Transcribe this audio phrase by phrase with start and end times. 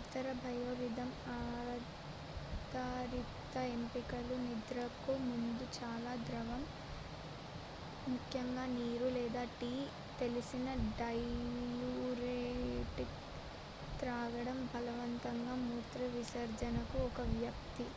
[0.00, 2.74] ఇతర biorhythm ఆధారిత
[3.70, 6.60] ఎంపికలు నిద్రకు ముందు చాలా ద్రవం
[8.06, 9.72] ముఖ్యంగా నీరు లేదా టీ
[10.20, 10.66] తెలిసిన
[11.00, 12.38] డైయూరెటిక్
[14.00, 17.86] త్రాగడం బలవంతంగా మూత్రవిసర్జన కు ఒక వ్యక్తి